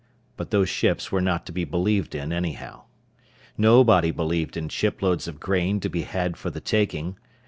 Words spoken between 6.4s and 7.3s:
the taking.